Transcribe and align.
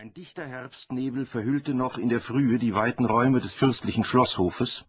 Ein 0.00 0.14
dichter 0.14 0.46
Herbstnebel 0.46 1.26
verhüllte 1.26 1.74
noch 1.74 1.98
in 1.98 2.08
der 2.08 2.20
Frühe 2.20 2.58
die 2.58 2.74
weiten 2.74 3.04
Räume 3.04 3.42
des 3.42 3.52
fürstlichen 3.52 4.02
Schlosshofes, 4.02 4.86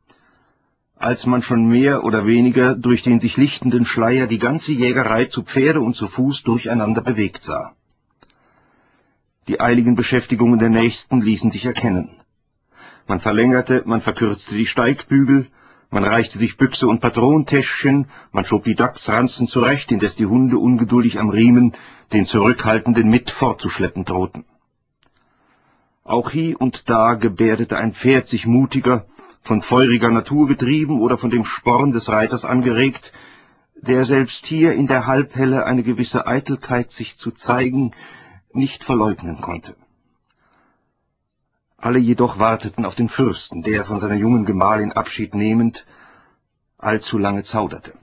als 0.96 1.26
man 1.26 1.42
schon 1.42 1.68
mehr 1.68 2.06
oder 2.06 2.26
weniger 2.26 2.76
durch 2.76 3.04
den 3.04 3.20
sich 3.20 3.36
lichtenden 3.36 3.84
Schleier 3.84 4.28
die 4.28 4.38
ganze 4.38 4.72
Jägerei 4.72 5.26
zu 5.26 5.44
Pferde 5.44 5.82
und 5.82 5.98
zu 5.98 6.08
Fuß 6.08 6.44
durcheinander 6.44 7.02
bewegt 7.02 7.42
sah. 7.44 7.74
Die 9.50 9.60
eiligen 9.60 9.96
Beschäftigungen 9.96 10.60
der 10.60 10.70
Nächsten 10.70 11.20
ließen 11.20 11.52
sich 11.52 11.66
erkennen. 11.66 12.12
Man 13.06 13.20
verlängerte, 13.20 13.84
man 13.86 14.00
verkürzte 14.00 14.56
die 14.56 14.66
Steigbügel, 14.66 15.48
man 15.90 16.06
reichte 16.06 16.40
sich 16.40 16.56
Büchse 16.56 16.88
und 16.88 17.02
Patrontäschchen, 17.02 18.08
man 18.32 18.46
schob 18.46 18.64
die 18.64 18.76
Dachsranzen 18.76 19.48
zurecht, 19.48 19.92
indes 19.92 20.16
die 20.16 20.26
Hunde 20.26 20.58
ungeduldig 20.58 21.20
am 21.20 21.30
Riemen 21.30 21.74
den 22.14 22.28
Zurückhaltenden 22.28 23.10
mit 23.10 23.30
fortzuschleppen 23.30 24.06
drohten. 24.06 24.46
Auch 26.12 26.32
hie 26.32 26.56
und 26.58 26.90
da 26.90 27.14
gebärdete 27.14 27.78
ein 27.78 27.94
Pferd 27.94 28.28
sich 28.28 28.46
mutiger, 28.46 29.06
von 29.44 29.62
feuriger 29.62 30.10
Natur 30.10 30.46
getrieben 30.46 31.00
oder 31.00 31.18
von 31.18 31.30
dem 31.30 31.46
Sporn 31.46 31.94
des 31.94 32.10
Reiters 32.10 32.44
angeregt, 32.44 33.14
der 33.76 34.04
selbst 34.04 34.46
hier 34.46 34.74
in 34.74 34.88
der 34.88 35.08
Halbhelle 35.08 35.66
eine 35.66 35.84
gewisse 35.84 36.28
Eitelkeit 36.28 36.92
sich 36.92 37.16
zu 37.16 37.32
zeigen 37.32 37.94
nicht 38.52 38.84
verleugnen 38.84 39.40
konnte. 39.40 39.78
Alle 41.78 42.00
jedoch 42.00 42.38
warteten 42.38 42.84
auf 42.86 42.96
den 42.96 43.08
Fürsten, 43.08 43.62
der 43.62 43.86
von 43.86 44.02
seiner 44.02 44.16
jungen 44.16 44.44
Gemahlin 44.44 44.92
Abschied 44.92 45.34
nehmend 45.34 45.86
allzu 46.78 47.20
lange 47.20 47.44
zauderte. 47.44 47.94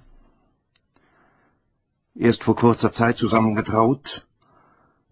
Erst 2.15 2.43
vor 2.43 2.57
kurzer 2.57 2.91
Zeit 2.91 3.19
zusammengetraut, 3.19 4.27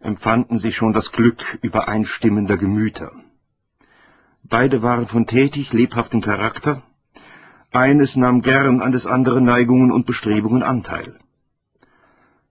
empfanden 0.07 0.59
sie 0.59 0.73
schon 0.73 0.93
das 0.93 1.11
Glück 1.11 1.43
übereinstimmender 1.63 2.57
Gemüter. 2.57 3.11
Beide 4.45 4.81
waren 4.81 5.09
von 5.09 5.27
tätig, 5.27 5.73
lebhaftem 5.73 6.21
Charakter, 6.21 6.83
eines 7.73 8.15
nahm 8.15 8.41
gern 8.41 8.81
an 8.81 8.93
des 8.93 9.05
anderen 9.05 9.45
Neigungen 9.45 9.91
und 9.91 10.07
Bestrebungen 10.07 10.63
Anteil. 10.63 11.19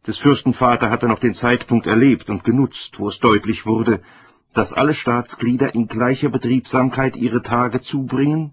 Des 0.06 0.20
Fürsten 0.20 0.54
Vater 0.54 0.90
hatte 0.92 1.08
noch 1.08 1.20
den 1.20 1.34
Zeitpunkt 1.34 1.88
erlebt 1.88 2.30
und 2.30 2.44
genutzt, 2.44 3.00
wo 3.00 3.08
es 3.08 3.20
deutlich 3.20 3.66
wurde, 3.66 4.02
dass 4.54 4.74
alle 4.74 4.94
Staatsglieder 4.94 5.74
in 5.74 5.88
gleicher 5.88 6.30
Betriebsamkeit 6.30 7.16
ihre 7.16 7.42
Tage 7.42 7.80
zubringen, 7.80 8.52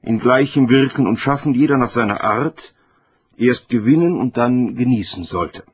in 0.00 0.18
gleichem 0.18 0.70
Wirken 0.70 1.06
und 1.06 1.18
Schaffen 1.18 1.54
jeder 1.54 1.76
nach 1.76 1.90
seiner 1.90 2.24
Art, 2.24 2.74
erst 3.36 3.68
gewinnen 3.68 4.18
und 4.18 4.36
dann 4.36 4.74
genießen 4.74 5.24
sollte. 5.24 5.64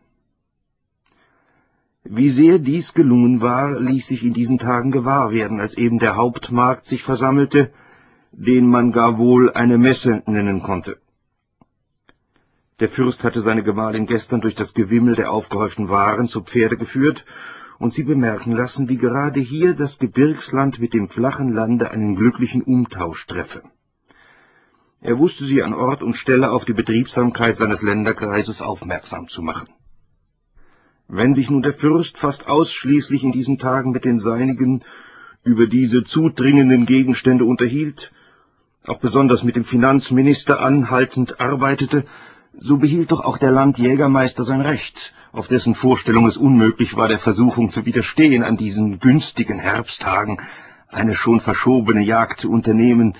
Wie 2.10 2.30
sehr 2.30 2.58
dies 2.58 2.94
gelungen 2.94 3.42
war, 3.42 3.78
ließ 3.78 4.06
sich 4.06 4.22
in 4.22 4.32
diesen 4.32 4.58
Tagen 4.58 4.90
gewahr 4.92 5.30
werden, 5.30 5.60
als 5.60 5.76
eben 5.76 5.98
der 5.98 6.16
Hauptmarkt 6.16 6.86
sich 6.86 7.02
versammelte, 7.02 7.70
den 8.32 8.66
man 8.66 8.92
gar 8.92 9.18
wohl 9.18 9.52
eine 9.52 9.76
Messe 9.76 10.22
nennen 10.24 10.62
konnte. 10.62 10.96
Der 12.80 12.88
Fürst 12.88 13.22
hatte 13.24 13.42
seine 13.42 13.62
Gemahlin 13.62 14.06
gestern 14.06 14.40
durch 14.40 14.54
das 14.54 14.72
Gewimmel 14.72 15.16
der 15.16 15.30
aufgehäuften 15.30 15.90
Waren 15.90 16.28
zu 16.28 16.40
Pferde 16.42 16.78
geführt 16.78 17.26
und 17.78 17.92
sie 17.92 18.04
bemerken 18.04 18.52
lassen, 18.52 18.88
wie 18.88 18.96
gerade 18.96 19.40
hier 19.40 19.74
das 19.74 19.98
Gebirgsland 19.98 20.78
mit 20.78 20.94
dem 20.94 21.10
flachen 21.10 21.52
Lande 21.52 21.90
einen 21.90 22.16
glücklichen 22.16 22.62
Umtausch 22.62 23.26
treffe. 23.26 23.64
Er 25.02 25.18
wusste 25.18 25.44
sie 25.44 25.62
an 25.62 25.74
Ort 25.74 26.02
und 26.02 26.14
Stelle 26.14 26.52
auf 26.52 26.64
die 26.64 26.72
Betriebsamkeit 26.72 27.58
seines 27.58 27.82
Länderkreises 27.82 28.62
aufmerksam 28.62 29.28
zu 29.28 29.42
machen. 29.42 29.68
Wenn 31.08 31.32
sich 31.32 31.48
nun 31.48 31.62
der 31.62 31.72
Fürst 31.72 32.18
fast 32.18 32.46
ausschließlich 32.46 33.22
in 33.22 33.32
diesen 33.32 33.58
Tagen 33.58 33.92
mit 33.92 34.04
den 34.04 34.18
Seinigen 34.18 34.82
über 35.42 35.66
diese 35.66 36.04
zudringenden 36.04 36.84
Gegenstände 36.84 37.46
unterhielt, 37.46 38.12
auch 38.84 38.98
besonders 38.98 39.42
mit 39.42 39.56
dem 39.56 39.64
Finanzminister 39.64 40.60
anhaltend 40.60 41.40
arbeitete, 41.40 42.04
so 42.58 42.76
behielt 42.76 43.10
doch 43.10 43.20
auch 43.20 43.38
der 43.38 43.52
Landjägermeister 43.52 44.44
sein 44.44 44.60
Recht, 44.60 45.14
auf 45.32 45.48
dessen 45.48 45.74
Vorstellung 45.74 46.26
es 46.26 46.36
unmöglich 46.36 46.94
war, 46.94 47.08
der 47.08 47.20
Versuchung 47.20 47.70
zu 47.70 47.86
widerstehen, 47.86 48.42
an 48.42 48.58
diesen 48.58 48.98
günstigen 48.98 49.58
Herbsttagen 49.58 50.40
eine 50.88 51.14
schon 51.14 51.40
verschobene 51.40 52.02
Jagd 52.02 52.40
zu 52.40 52.50
unternehmen, 52.50 53.16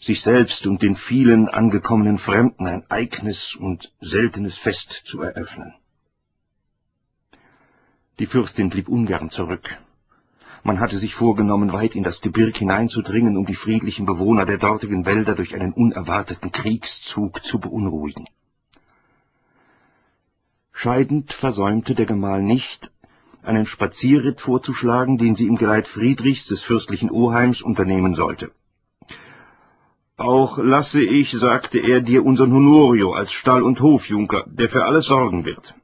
sich 0.00 0.22
selbst 0.22 0.66
und 0.66 0.82
den 0.82 0.96
vielen 0.96 1.48
angekommenen 1.48 2.18
Fremden 2.18 2.66
ein 2.66 2.84
eignes 2.88 3.56
und 3.58 3.92
seltenes 4.00 4.58
Fest 4.58 5.02
zu 5.04 5.22
eröffnen. 5.22 5.74
Die 8.20 8.26
Fürstin 8.26 8.68
blieb 8.68 8.86
ungern 8.86 9.30
zurück. 9.30 9.66
Man 10.62 10.78
hatte 10.78 10.98
sich 10.98 11.14
vorgenommen, 11.14 11.72
weit 11.72 11.94
in 11.94 12.02
das 12.02 12.20
Gebirg 12.20 12.54
hineinzudringen, 12.54 13.38
um 13.38 13.46
die 13.46 13.54
friedlichen 13.54 14.04
Bewohner 14.04 14.44
der 14.44 14.58
dortigen 14.58 15.06
Wälder 15.06 15.34
durch 15.34 15.54
einen 15.54 15.72
unerwarteten 15.72 16.52
Kriegszug 16.52 17.42
zu 17.42 17.58
beunruhigen. 17.58 18.26
Scheidend 20.70 21.32
versäumte 21.32 21.94
der 21.94 22.04
Gemahl 22.04 22.42
nicht, 22.42 22.90
einen 23.42 23.64
Spazierritt 23.64 24.42
vorzuschlagen, 24.42 25.16
den 25.16 25.34
sie 25.34 25.46
im 25.46 25.56
Geleit 25.56 25.88
Friedrichs 25.88 26.46
des 26.46 26.62
fürstlichen 26.62 27.10
Oheims 27.10 27.62
unternehmen 27.62 28.14
sollte. 28.14 28.50
Auch 30.18 30.58
lasse 30.58 31.02
ich, 31.02 31.30
sagte 31.32 31.78
er, 31.78 32.02
dir 32.02 32.22
unseren 32.22 32.52
Honorio 32.52 33.14
als 33.14 33.32
Stall- 33.32 33.62
und 33.62 33.80
Hofjunker, 33.80 34.44
der 34.46 34.68
für 34.68 34.84
alles 34.84 35.06
sorgen 35.06 35.46
wird 35.46 35.74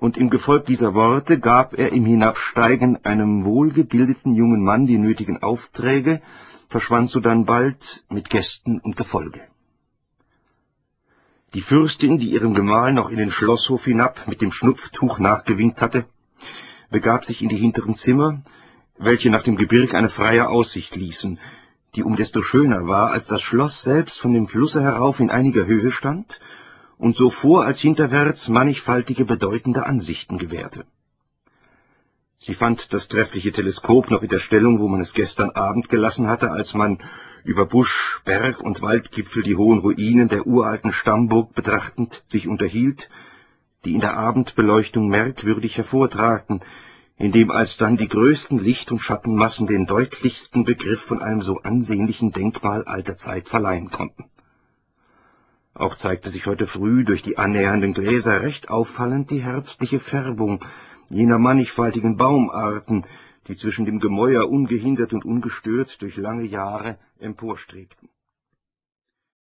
und 0.00 0.16
im 0.16 0.30
Gefolg 0.30 0.64
dieser 0.64 0.94
Worte 0.94 1.38
gab 1.38 1.74
er 1.74 1.92
im 1.92 2.06
Hinabsteigen 2.06 3.04
einem 3.04 3.44
wohlgebildeten 3.44 4.34
jungen 4.34 4.64
Mann 4.64 4.86
die 4.86 4.96
nötigen 4.96 5.42
Aufträge, 5.42 6.22
verschwand 6.70 7.10
sodann 7.10 7.44
bald 7.44 8.04
mit 8.08 8.30
Gästen 8.30 8.80
und 8.80 8.96
Gefolge. 8.96 9.42
Die 11.52 11.60
Fürstin, 11.60 12.16
die 12.16 12.30
ihrem 12.30 12.54
Gemahl 12.54 12.94
noch 12.94 13.10
in 13.10 13.18
den 13.18 13.30
Schlosshof 13.30 13.84
hinab 13.84 14.26
mit 14.26 14.40
dem 14.40 14.52
Schnupftuch 14.52 15.18
nachgewinkt 15.18 15.82
hatte, 15.82 16.06
begab 16.90 17.26
sich 17.26 17.42
in 17.42 17.50
die 17.50 17.58
hinteren 17.58 17.94
Zimmer, 17.94 18.40
welche 18.96 19.28
nach 19.28 19.42
dem 19.42 19.56
Gebirg 19.56 19.94
eine 19.94 20.08
freie 20.08 20.48
Aussicht 20.48 20.96
ließen, 20.96 21.38
die 21.94 22.04
um 22.04 22.16
desto 22.16 22.40
schöner 22.40 22.86
war, 22.86 23.10
als 23.10 23.26
das 23.26 23.42
Schloss 23.42 23.82
selbst 23.82 24.18
von 24.20 24.32
dem 24.32 24.46
Flusse 24.46 24.80
herauf 24.80 25.20
in 25.20 25.30
einiger 25.30 25.66
Höhe 25.66 25.90
stand 25.90 26.40
und 27.00 27.16
so 27.16 27.30
vor 27.30 27.64
als 27.64 27.80
hinterwärts 27.80 28.48
mannigfaltige 28.48 29.24
bedeutende 29.24 29.86
Ansichten 29.86 30.36
gewährte. 30.36 30.84
Sie 32.38 32.54
fand 32.54 32.92
das 32.92 33.08
treffliche 33.08 33.52
Teleskop 33.52 34.10
noch 34.10 34.22
in 34.22 34.28
der 34.28 34.38
Stellung, 34.38 34.78
wo 34.80 34.88
man 34.88 35.00
es 35.00 35.14
gestern 35.14 35.50
Abend 35.50 35.88
gelassen 35.88 36.28
hatte, 36.28 36.50
als 36.50 36.74
man 36.74 36.98
über 37.42 37.64
Busch, 37.64 38.20
Berg 38.26 38.60
und 38.60 38.82
Waldgipfel 38.82 39.42
die 39.42 39.56
hohen 39.56 39.78
Ruinen 39.78 40.28
der 40.28 40.46
uralten 40.46 40.92
Stammburg 40.92 41.54
betrachtend 41.54 42.22
sich 42.28 42.46
unterhielt, 42.46 43.08
die 43.86 43.94
in 43.94 44.00
der 44.00 44.18
Abendbeleuchtung 44.18 45.08
merkwürdig 45.08 45.78
hervortraten, 45.78 46.60
indem 47.16 47.50
alsdann 47.50 47.96
die 47.96 48.08
größten 48.08 48.58
Licht- 48.58 48.92
und 48.92 49.00
Schattenmassen 49.00 49.66
den 49.66 49.86
deutlichsten 49.86 50.64
Begriff 50.64 51.00
von 51.04 51.22
einem 51.22 51.40
so 51.40 51.58
ansehnlichen 51.62 52.32
Denkmal 52.32 52.84
alter 52.84 53.16
Zeit 53.16 53.48
verleihen 53.48 53.90
konnten. 53.90 54.29
Auch 55.80 55.96
zeigte 55.96 56.28
sich 56.28 56.44
heute 56.44 56.66
früh 56.66 57.04
durch 57.04 57.22
die 57.22 57.38
annähernden 57.38 57.94
Gläser 57.94 58.42
recht 58.42 58.68
auffallend 58.68 59.30
die 59.30 59.42
herbstliche 59.42 59.98
Färbung 59.98 60.62
jener 61.08 61.38
mannigfaltigen 61.38 62.18
Baumarten, 62.18 63.06
die 63.48 63.56
zwischen 63.56 63.86
dem 63.86 63.98
Gemäuer 63.98 64.46
ungehindert 64.50 65.14
und 65.14 65.24
ungestört 65.24 66.02
durch 66.02 66.18
lange 66.18 66.44
Jahre 66.44 66.98
emporstrebten 67.18 68.10